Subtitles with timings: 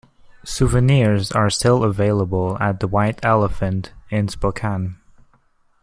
[0.43, 4.97] Souvenirs are still available at The White Elephant in Spokane.